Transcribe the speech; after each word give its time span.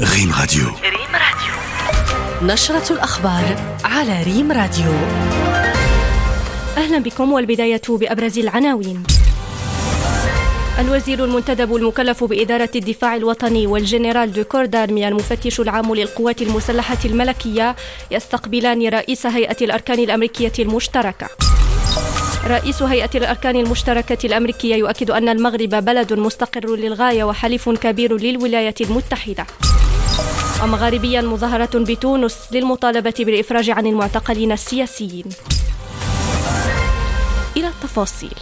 ريم 0.00 0.32
راديو. 0.40 0.64
ريم 0.64 1.12
راديو. 1.12 1.54
نشرة 2.42 2.92
الأخبار 2.92 3.76
على 3.84 4.22
ريم 4.22 4.52
راديو. 4.52 4.92
أهلا 6.76 6.98
بكم 6.98 7.32
والبداية 7.32 7.82
بأبرز 7.88 8.38
العناوين. 8.38 9.02
الوزير 10.78 11.24
المنتدب 11.24 11.76
المكلف 11.76 12.24
بإدارة 12.24 12.70
الدفاع 12.76 13.16
الوطني 13.16 13.66
والجنرال 13.66 14.32
de 14.32 14.44
corps 14.44 14.71
d'armée 14.71 15.08
المفتش 15.08 15.60
العام 15.60 15.94
للقوات 15.94 16.42
المسلحة 16.42 16.98
الملكية 17.04 17.76
يستقبلان 18.10 18.88
رئيس 18.88 19.26
هيئة 19.26 19.56
الأركان 19.62 19.98
الأمريكية 19.98 20.52
المشتركة. 20.58 21.28
رئيس 22.46 22.82
هيئة 22.82 23.10
الأركان 23.14 23.56
المشتركة 23.56 24.26
الأمريكية 24.26 24.74
يؤكد 24.74 25.10
أن 25.10 25.28
المغرب 25.28 25.70
بلد 25.70 26.12
مستقر 26.12 26.76
للغاية 26.76 27.24
وحليف 27.24 27.68
كبير 27.68 28.16
للولايات 28.16 28.80
المتحدة. 28.80 29.46
ومغاربيا 30.62 31.20
مظاهرة 31.20 31.70
بتونس 31.74 32.38
للمطالبة 32.52 33.14
بالإفراج 33.18 33.70
عن 33.70 33.86
المعتقلين 33.86 34.52
السياسيين؟ 34.52 35.24
إلى 37.56 37.68
التفاصيل. 37.68 38.34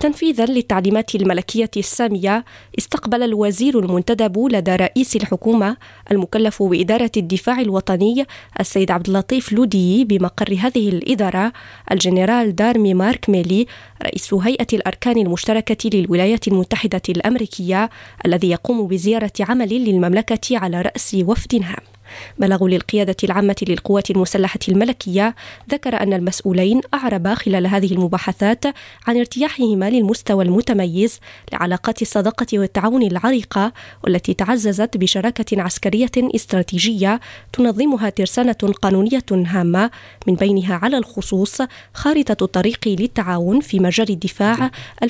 تنفيذا 0.00 0.44
للتعليمات 0.46 1.14
الملكية 1.14 1.70
السامية 1.76 2.44
استقبل 2.78 3.22
الوزير 3.22 3.78
المنتدب 3.78 4.38
لدى 4.52 4.76
رئيس 4.76 5.16
الحكومة 5.16 5.76
المكلف 6.10 6.62
بإدارة 6.62 7.10
الدفاع 7.16 7.60
الوطني 7.60 8.26
السيد 8.60 8.90
عبد 8.90 9.06
اللطيف 9.06 9.52
لودي 9.52 10.04
بمقر 10.04 10.56
هذه 10.60 10.88
الإدارة 10.88 11.52
الجنرال 11.90 12.54
دارمي 12.54 12.94
مارك 12.94 13.30
ميلي 13.30 13.66
رئيس 14.02 14.34
هيئة 14.34 14.66
الأركان 14.72 15.18
المشتركة 15.18 15.90
للولايات 15.94 16.48
المتحدة 16.48 17.02
الأمريكية 17.08 17.90
الذي 18.26 18.50
يقوم 18.50 18.86
بزيارة 18.86 19.32
عمل 19.40 19.84
للمملكة 19.84 20.58
على 20.58 20.82
رأس 20.82 21.16
وفد 21.24 21.54
هام. 21.54 21.97
بلغوا 22.38 22.68
للقيادة 22.68 23.16
العامة 23.24 23.56
للقوات 23.68 24.10
المسلحة 24.10 24.58
الملكية 24.68 25.34
ذكر 25.70 26.02
أن 26.02 26.12
المسؤولين 26.12 26.80
أعربا 26.94 27.34
خلال 27.34 27.66
هذه 27.66 27.92
المباحثات 27.92 28.64
عن 29.06 29.16
ارتياحهما 29.16 29.90
للمستوى 29.90 30.44
المتميز 30.44 31.20
لعلاقات 31.52 32.02
الصداقة 32.02 32.46
والتعاون 32.58 33.02
العريقة 33.02 33.72
والتي 34.04 34.34
تعززت 34.34 34.96
بشراكة 34.96 35.62
عسكرية 35.62 36.10
استراتيجية 36.16 37.20
تنظمها 37.52 38.10
ترسانة 38.10 38.52
قانونية 38.82 39.24
هامة 39.32 39.90
من 40.26 40.34
بينها 40.34 40.74
على 40.74 40.98
الخصوص 40.98 41.62
خارطة 41.94 42.44
الطريق 42.44 42.78
للتعاون 42.86 43.60
في 43.60 43.80
مجال 43.80 44.10
الدفاع 44.10 44.70
2020-2030 45.04 45.08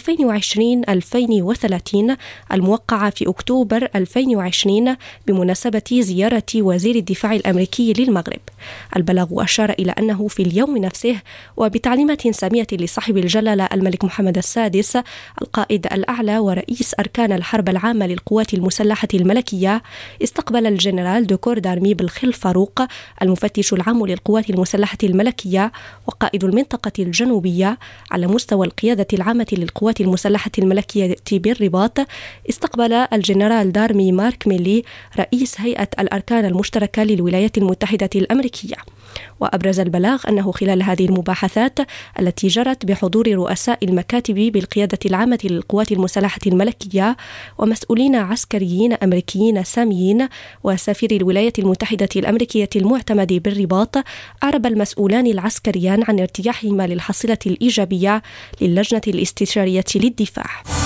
الموقعة 2.52 3.10
في 3.10 3.28
أكتوبر 3.28 3.88
2020 3.94 4.96
بمناسبة 5.26 5.82
زيارة 5.92 6.42
وزير 6.56 6.87
وزير 6.88 7.00
الدفاع 7.00 7.34
الأمريكي 7.34 7.92
للمغرب. 7.92 8.40
البلاغ 8.96 9.26
أشار 9.32 9.70
إلى 9.70 9.92
أنه 9.98 10.28
في 10.28 10.42
اليوم 10.42 10.76
نفسه 10.76 11.16
وبتعليمات 11.56 12.28
سامية 12.28 12.66
لصاحب 12.72 13.16
الجلالة 13.18 13.68
الملك 13.72 14.04
محمد 14.04 14.38
السادس 14.38 14.98
القائد 15.42 15.86
الأعلى 15.86 16.38
ورئيس 16.38 16.94
أركان 17.00 17.32
الحرب 17.32 17.68
العامة 17.68 18.06
للقوات 18.06 18.54
المسلحة 18.54 19.08
الملكية 19.14 19.82
استقبل 20.22 20.66
الجنرال 20.66 21.26
دوكور 21.26 21.58
دارمي 21.58 21.94
بالخل 21.94 22.32
فاروق 22.32 22.82
المفتش 23.22 23.72
العام 23.72 24.06
للقوات 24.06 24.50
المسلحة 24.50 24.98
الملكية 25.04 25.72
وقائد 26.06 26.44
المنطقة 26.44 26.92
الجنوبية 26.98 27.78
على 28.10 28.26
مستوى 28.26 28.66
القيادة 28.66 29.06
العامة 29.12 29.46
للقوات 29.52 30.00
المسلحة 30.00 30.50
الملكية 30.58 31.06
بالرباط. 31.32 31.98
استقبل 32.50 32.92
الجنرال 32.92 33.72
دارمي 33.72 34.12
مارك 34.12 34.48
ميلي 34.48 34.82
رئيس 35.18 35.60
الأركان 36.00 36.44
المشتركه 36.44 36.68
المشتركة 36.78 37.02
للولايات 37.02 37.58
المتحدة 37.58 38.10
الأمريكية. 38.16 38.47
وأبرز 39.40 39.80
البلاغ 39.80 40.22
أنه 40.28 40.52
خلال 40.52 40.82
هذه 40.82 41.04
المباحثات 41.06 41.78
التي 42.20 42.48
جرت 42.48 42.86
بحضور 42.86 43.28
رؤساء 43.28 43.84
المكاتب 43.84 44.34
بالقيادة 44.34 44.98
العامة 45.06 45.38
للقوات 45.44 45.92
المسلحة 45.92 46.40
الملكية 46.46 47.16
ومسؤولين 47.58 48.16
عسكريين 48.16 48.92
أمريكيين 48.92 49.64
ساميين 49.64 50.28
وسفير 50.64 51.10
الولايات 51.10 51.58
المتحدة 51.58 52.08
الأمريكية 52.16 52.70
المعتمد 52.76 53.32
بالرباط 53.32 53.96
أعرب 54.42 54.66
المسؤولان 54.66 55.26
العسكريان 55.26 56.04
عن 56.08 56.20
ارتياحهما 56.20 56.86
للحصيلة 56.86 57.38
الإيجابية 57.46 58.22
للجنة 58.60 59.02
الاستشارية 59.08 59.84
للدفاع. 59.94 60.77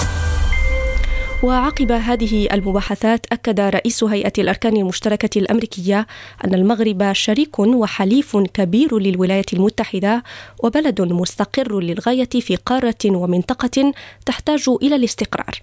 وعقب 1.43 1.93
هذه 1.93 2.49
المباحثات 2.53 3.27
أكد 3.33 3.61
رئيس 3.61 4.05
هيئة 4.05 4.33
الأركان 4.39 4.77
المشتركة 4.77 5.39
الأمريكية 5.39 6.07
أن 6.45 6.55
المغرب 6.55 7.13
شريك 7.13 7.59
وحليف 7.59 8.37
كبير 8.37 8.99
للولايات 8.99 9.53
المتحدة 9.53 10.23
وبلد 10.63 11.01
مستقر 11.01 11.81
للغاية 11.81 12.29
في 12.29 12.57
قارة 12.57 13.05
ومنطقة 13.07 13.93
تحتاج 14.27 14.65
إلى 14.83 14.97
الاستقرار. 14.97 15.55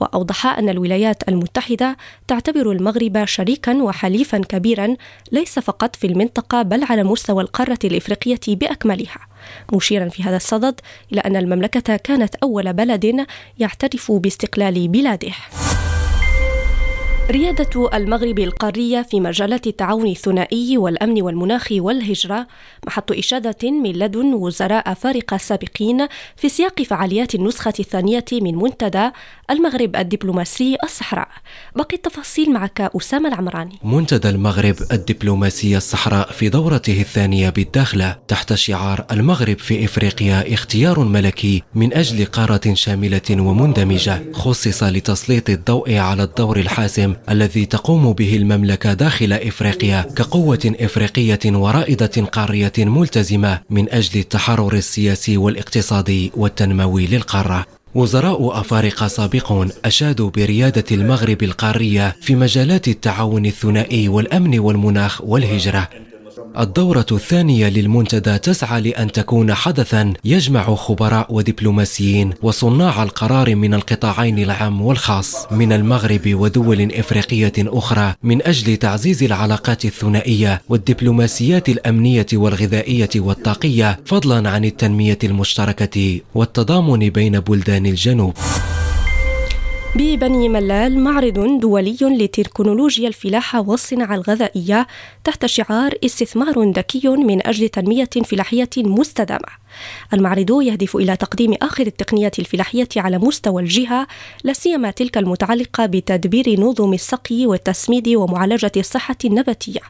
وأوضح 0.00 0.46
أن 0.46 0.68
الولايات 0.68 1.28
المتحدة 1.28 1.96
تعتبر 2.28 2.72
المغرب 2.72 3.24
شريكا 3.24 3.82
وحليفا 3.82 4.38
كبيرا 4.38 4.96
ليس 5.32 5.58
فقط 5.58 5.96
في 5.96 6.06
المنطقة 6.06 6.62
بل 6.62 6.84
على 6.84 7.04
مستوى 7.04 7.42
القارة 7.42 7.78
الإفريقية 7.84 8.40
بأكملها. 8.48 9.18
مشيرا 9.72 10.08
في 10.08 10.22
هذا 10.22 10.36
الصدد 10.36 10.80
إلى 11.12 11.20
أن 11.20 11.36
المملكة 11.36 11.96
كانت 11.96 12.34
أول 12.34 12.72
بلد 12.72 13.26
يعترف 13.58 14.12
باستقلال 14.12 14.88
بلاده. 14.88 15.32
ريادة 17.30 17.90
المغرب 17.94 18.38
القارية 18.38 19.02
في 19.02 19.20
مجالات 19.20 19.66
التعاون 19.66 20.06
الثنائي 20.06 20.78
والأمن 20.78 21.22
والمناخ 21.22 21.68
والهجرة 21.72 22.46
محط 22.86 23.12
إشادة 23.12 23.70
من 23.70 23.92
لدن 23.92 24.34
وزراء 24.34 24.94
فارقة 24.94 25.36
سابقين 25.36 26.06
في 26.36 26.48
سياق 26.48 26.82
فعاليات 26.82 27.34
النسخة 27.34 27.72
الثانية 27.80 28.24
من 28.32 28.54
منتدى 28.54 29.10
المغرب 29.50 29.96
الدبلوماسي 29.96 30.76
الصحراء. 30.84 31.28
باقي 31.76 31.96
التفاصيل 31.96 32.52
معك 32.52 32.80
أسامة 32.96 33.28
العمراني. 33.28 33.78
منتدى 33.82 34.28
المغرب 34.28 34.76
الدبلوماسي 34.92 35.76
الصحراء 35.76 36.30
في 36.30 36.48
دورته 36.48 37.00
الثانية 37.00 37.50
بالداخلة 37.50 38.16
تحت 38.28 38.54
شعار 38.54 39.06
المغرب 39.12 39.58
في 39.58 39.84
إفريقيا 39.84 40.54
اختيار 40.54 41.00
ملكي 41.00 41.62
من 41.74 41.94
أجل 41.94 42.24
قارة 42.24 42.74
شاملة 42.74 43.30
ومندمجة 43.30 44.22
خصص 44.32 44.82
لتسليط 44.82 45.50
الضوء 45.50 45.96
على 45.96 46.22
الدور 46.22 46.56
الحاسم 46.56 47.15
الذي 47.30 47.66
تقوم 47.66 48.12
به 48.12 48.36
المملكة 48.36 48.92
داخل 48.92 49.32
إفريقيا 49.32 50.02
كقوة 50.16 50.74
إفريقية 50.80 51.38
ورائدة 51.46 52.26
قارية 52.32 52.72
ملتزمة 52.78 53.60
من 53.70 53.90
أجل 53.90 54.20
التحرر 54.20 54.74
السياسي 54.74 55.36
والاقتصادي 55.36 56.32
والتنموي 56.36 57.06
للقارة. 57.06 57.66
وزراء 57.94 58.60
أفارقة 58.60 59.08
سابقون 59.08 59.70
أشادوا 59.84 60.30
بريادة 60.30 60.84
المغرب 60.92 61.42
القارية 61.42 62.16
في 62.20 62.34
مجالات 62.34 62.88
التعاون 62.88 63.46
الثنائي 63.46 64.08
والأمن 64.08 64.58
والمناخ 64.58 65.20
والهجرة. 65.24 65.88
الدورة 66.58 67.06
الثانية 67.12 67.68
للمنتدى 67.68 68.38
تسعى 68.38 68.80
لأن 68.80 69.12
تكون 69.12 69.54
حدثا 69.54 70.12
يجمع 70.24 70.74
خبراء 70.74 71.34
ودبلوماسيين 71.34 72.32
وصناع 72.42 73.02
القرار 73.02 73.54
من 73.54 73.74
القطاعين 73.74 74.38
العام 74.38 74.82
والخاص 74.82 75.52
من 75.52 75.72
المغرب 75.72 76.20
ودول 76.26 76.92
إفريقية 76.92 77.52
أخرى 77.58 78.14
من 78.22 78.46
أجل 78.46 78.76
تعزيز 78.76 79.22
العلاقات 79.22 79.84
الثنائية 79.84 80.62
والدبلوماسيات 80.68 81.68
الأمنية 81.68 82.26
والغذائية 82.32 83.10
والطاقية 83.16 83.98
فضلا 84.04 84.50
عن 84.50 84.64
التنمية 84.64 85.18
المشتركة 85.24 86.20
والتضامن 86.34 87.08
بين 87.08 87.40
بلدان 87.40 87.86
الجنوب. 87.86 88.34
ببني 89.98 90.48
ملال 90.48 90.98
معرض 90.98 91.60
دولي 91.60 91.96
لتكنولوجيا 92.00 93.08
الفلاحة 93.08 93.60
والصناعة 93.60 94.14
الغذائية 94.14 94.86
تحت 95.24 95.46
شعار 95.46 95.94
استثمار 96.04 96.70
ذكي 96.70 97.08
من 97.08 97.46
أجل 97.46 97.68
تنمية 97.68 98.08
فلاحية 98.24 98.70
مستدامة. 98.76 99.48
المعرض 100.12 100.62
يهدف 100.62 100.96
إلى 100.96 101.16
تقديم 101.16 101.54
آخر 101.62 101.86
التقنيات 101.86 102.38
الفلاحية 102.38 102.88
على 102.96 103.18
مستوى 103.18 103.62
الجهة 103.62 104.06
لا 104.44 104.52
سيما 104.52 104.90
تلك 104.90 105.18
المتعلقة 105.18 105.86
بتدبير 105.86 106.60
نظم 106.60 106.92
السقي 106.92 107.46
والتسميد 107.46 108.08
ومعالجة 108.08 108.72
الصحة 108.76 109.18
النباتية. 109.24 109.80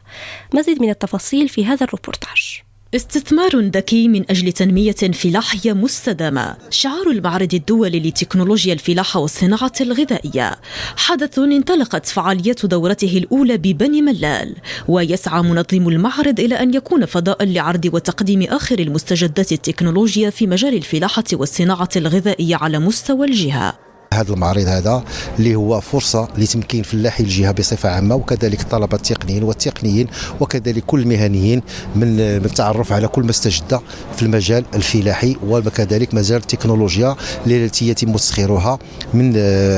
مزيد 0.53 0.81
من 0.81 0.89
التفاصيل 0.89 1.49
في 1.49 1.65
هذا 1.65 1.83
الروبورتاج. 1.83 2.66
استثمار 2.95 3.59
ذكي 3.59 4.07
من 4.07 4.23
أجل 4.29 4.51
تنمية 4.51 4.91
فلاحية 4.91 5.73
مستدامة. 5.73 6.55
شعار 6.69 7.09
المعرض 7.11 7.53
الدولي 7.53 7.99
لتكنولوجيا 7.99 8.73
الفلاحة 8.73 9.19
والصناعة 9.19 9.71
الغذائية. 9.81 10.55
حدث 10.97 11.39
انطلقت 11.39 12.05
فعاليات 12.05 12.65
دورته 12.65 13.17
الأولى 13.17 13.57
ببني 13.57 14.01
ملال 14.01 14.55
ويسعى 14.87 15.41
منظم 15.41 15.87
المعرض 15.87 16.39
إلى 16.39 16.55
أن 16.55 16.73
يكون 16.73 17.05
فضاء 17.05 17.45
لعرض 17.45 17.89
وتقديم 17.93 18.41
آخر 18.43 18.79
المستجدات 18.79 19.51
التكنولوجيا 19.51 20.29
في 20.29 20.47
مجال 20.47 20.75
الفلاحة 20.75 21.23
والصناعة 21.33 21.89
الغذائية 21.95 22.55
على 22.55 22.79
مستوى 22.79 23.27
الجهة. 23.27 23.86
هذا 24.21 24.33
المعرض 24.33 24.67
هذا 24.67 25.03
اللي 25.39 25.55
هو 25.55 25.81
فرصة 25.81 26.27
لتمكين 26.37 26.83
فلاحي 26.83 27.23
الجهة 27.23 27.51
بصفة 27.51 27.89
عامة 27.89 28.15
وكذلك 28.15 28.61
الطلبه 28.61 28.97
التقنيين 28.97 29.43
والتقنيين 29.43 30.07
وكذلك 30.39 30.83
كل 30.85 30.99
المهنيين 30.99 31.61
من 31.95 32.19
التعرف 32.19 32.93
على 32.93 33.07
كل 33.07 33.23
ما 33.23 33.29
استجد 33.29 33.79
في 34.15 34.21
المجال 34.21 34.65
الفلاحي 34.73 35.35
وكذلك 35.47 36.13
مجال 36.13 36.37
التكنولوجيا 36.37 37.15
التي 37.47 37.89
يتم 37.89 38.13
تسخيرها 38.13 38.79
من 39.13 39.33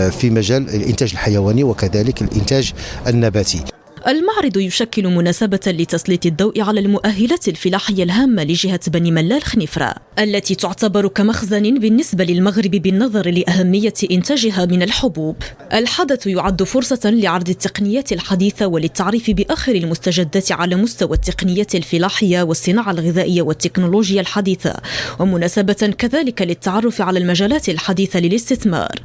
في 0.10 0.30
مجال 0.30 0.70
الإنتاج 0.70 1.12
الحيواني 1.12 1.64
وكذلك 1.64 2.22
الإنتاج 2.22 2.74
النباتي. 3.08 3.79
المعرض 4.10 4.58
يشكل 4.58 5.08
مناسبة 5.08 5.60
لتسليط 5.68 6.26
الضوء 6.26 6.62
على 6.62 6.80
المؤهلات 6.80 7.48
الفلاحية 7.48 8.04
الهامة 8.04 8.44
لجهة 8.44 8.80
بني 8.88 9.12
ملال 9.12 9.44
خنيفرة 9.44 9.96
التي 10.20 10.56
تعتبر 10.56 11.08
كمخزن 11.08 11.80
بالنسبة 11.80 12.24
للمغرب 12.24 12.72
بالنظر 12.72 13.30
لأهمية 13.30 13.94
إنتاجها 14.12 14.66
من 14.66 14.82
الحبوب. 14.84 15.36
الحدث 15.74 16.28
يعد 16.28 16.64
فرصة 16.64 17.00
لعرض 17.10 17.50
التقنيات 17.50 18.12
الحديثة 18.12 18.68
وللتعريف 18.68 19.32
بآخر 19.32 19.76
المستجدات 19.76 20.52
على 20.52 20.76
مستوى 20.76 21.14
التقنيات 21.14 21.76
الفلاحية 21.76 22.42
والصناعة 22.42 22.92
الغذائية 22.92 23.42
والتكنولوجيا 23.42 24.22
الحديثة 24.22 24.76
ومناسبة 25.20 25.94
كذلك 25.98 26.42
للتعرف 26.42 27.02
على 27.02 27.20
المجالات 27.20 27.70
الحديثة 27.70 28.20
للاستثمار. 28.20 29.02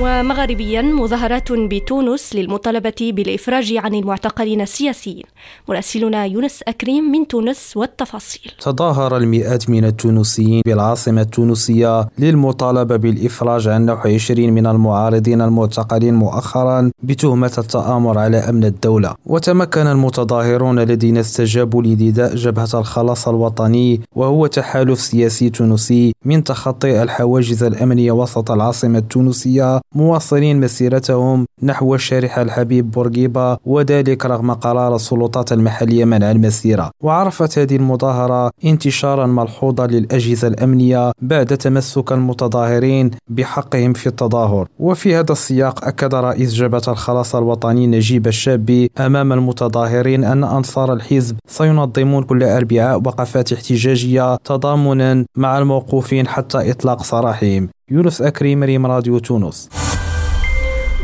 ومغربيا 0.00 0.82
مظاهرات 0.82 1.52
بتونس 1.52 2.34
للمطالبة 2.34 2.94
بالإفراج 3.00 3.76
عن 3.76 3.94
المعتقلين 3.94 4.60
السياسيين. 4.60 5.22
مراسلنا 5.68 6.24
يونس 6.24 6.62
أكريم 6.68 7.04
من 7.04 7.28
تونس 7.28 7.72
والتفاصيل. 7.76 8.52
تظاهر 8.60 9.16
المئات 9.16 9.70
من 9.70 9.84
التونسيين 9.84 10.62
بالعاصمة 10.66 11.20
التونسية 11.22 12.08
للمطالبة 12.18 12.96
بالإفراج 12.96 13.68
عن 13.68 13.86
نحو 13.86 14.08
20 14.08 14.52
من 14.52 14.66
المعارضين 14.66 15.42
المعتقلين 15.42 16.14
مؤخرا 16.14 16.90
بتهمة 17.02 17.52
التآمر 17.58 18.18
على 18.18 18.36
أمن 18.36 18.64
الدولة. 18.64 19.14
وتمكن 19.26 19.86
المتظاهرون 19.86 20.78
الذين 20.78 21.16
استجابوا 21.18 21.82
لنداء 21.82 22.34
جبهة 22.34 22.68
الخلاص 22.74 23.28
الوطني 23.28 24.00
وهو 24.16 24.46
تحالف 24.46 25.00
سياسي 25.00 25.50
تونسي 25.50 26.12
من 26.24 26.44
تخطي 26.44 27.02
الحواجز 27.02 27.62
الأمنية 27.62 28.12
وسط 28.12 28.50
العاصمة 28.50 28.98
التونسية 28.98 29.80
مواصلين 29.94 30.60
مسيرتهم 30.60 31.46
نحو 31.62 31.94
الشارحة 31.94 32.42
الحبيب 32.42 32.90
بورقيبة 32.90 33.56
وذلك 33.66 34.26
رغم 34.26 34.52
قرار 34.52 34.94
السلطات 34.94 35.52
المحلية 35.52 36.04
منع 36.04 36.30
المسيرة 36.30 36.90
وعرفت 37.00 37.58
هذه 37.58 37.76
المظاهرة 37.76 38.50
انتشارا 38.64 39.26
ملحوظا 39.26 39.86
للأجهزة 39.86 40.48
الأمنية 40.48 41.12
بعد 41.22 41.46
تمسك 41.46 42.12
المتظاهرين 42.12 43.10
بحقهم 43.28 43.92
في 43.92 44.06
التظاهر. 44.06 44.68
وفي 44.78 45.16
هذا 45.16 45.32
السياق 45.32 45.84
أكد 45.84 46.14
رئيس 46.14 46.54
جبهة 46.54 46.82
الخلاص 46.88 47.34
الوطني 47.36 47.86
نجيب 47.86 48.26
الشابي 48.26 48.90
أمام 48.98 49.32
المتظاهرين 49.32 50.24
أن 50.24 50.44
أنصار 50.44 50.92
الحزب 50.92 51.36
سينظمون 51.48 52.22
كل 52.22 52.42
أربعاء 52.42 52.96
وقفات 52.98 53.52
احتجاجية 53.52 54.36
تضامنا 54.36 55.24
مع 55.36 55.58
الموقوفين 55.58 56.28
حتى 56.28 56.70
إطلاق 56.70 57.02
سراحهم. 57.02 57.68
يونس 57.94 58.22
أكريم 58.22 58.64
ريم 58.64 58.86
راديو 58.86 59.18
تونس. 59.18 59.68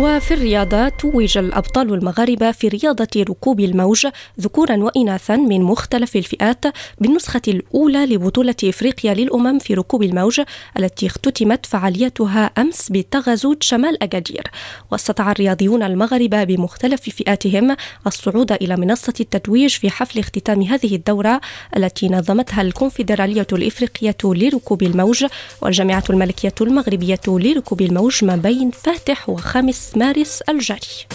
وفي 0.00 0.34
الرياضة 0.34 0.88
توج 0.88 1.38
الأبطال 1.38 1.94
المغاربة 1.94 2.52
في 2.52 2.68
رياضة 2.68 3.08
ركوب 3.16 3.60
الموج 3.60 4.06
ذكورا 4.40 4.76
وإناثا 4.76 5.36
من 5.36 5.62
مختلف 5.62 6.16
الفئات 6.16 6.64
بالنسخة 6.98 7.40
الأولى 7.48 8.06
لبطولة 8.06 8.54
إفريقيا 8.64 9.14
للأمم 9.14 9.58
في 9.58 9.74
ركوب 9.74 10.02
الموج 10.02 10.40
التي 10.78 11.06
اختتمت 11.06 11.66
فعاليتها 11.66 12.50
أمس 12.58 12.88
بتغازوت 12.92 13.62
شمال 13.62 14.02
أكادير. 14.02 14.42
واستطاع 14.90 15.30
الرياضيون 15.30 15.82
المغاربة 15.82 16.44
بمختلف 16.44 17.00
فئاتهم 17.00 17.76
الصعود 18.06 18.52
إلى 18.52 18.76
منصة 18.76 19.14
التتويج 19.20 19.70
في 19.70 19.90
حفل 19.90 20.18
اختتام 20.18 20.62
هذه 20.62 20.94
الدورة 20.96 21.40
التي 21.76 22.08
نظمتها 22.08 22.62
الكونفدرالية 22.62 23.46
الإفريقية 23.52 24.16
لركوب 24.24 24.82
الموج 24.82 25.24
والجامعة 25.62 26.04
الملكية 26.10 26.54
المغربية 26.60 27.20
لركوب 27.28 27.80
الموج 27.82 28.24
ما 28.24 28.36
بين 28.36 28.70
فاتح 28.70 29.28
وخامس 29.28 29.89
مارس 29.96 30.42
الجاري 30.48 31.06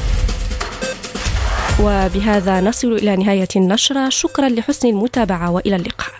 وبهذا 1.81 2.61
نصل 2.61 2.93
إلى 2.93 3.15
نهاية 3.15 3.47
النشرة. 3.55 4.09
شكرا 4.09 4.49
لحسن 4.49 4.87
المتابعة 4.87 5.51
وإلى 5.51 5.75
اللقاء. 5.75 6.11